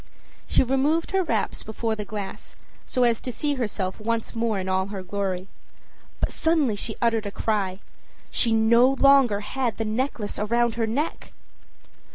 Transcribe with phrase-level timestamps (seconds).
[0.47, 2.55] She removed her wraps before the glass
[2.87, 5.47] so as to see herself once more in all her glory.
[6.19, 7.81] But suddenly she uttered a cry.
[8.31, 11.31] She no longer had the necklace around her neck!